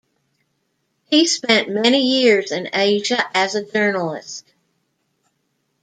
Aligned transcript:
He 1.05 1.27
spent 1.27 1.69
many 1.69 2.21
years 2.23 2.51
in 2.51 2.69
Asia 2.73 3.23
as 3.37 3.53
a 3.53 3.63
journalist. 3.71 4.51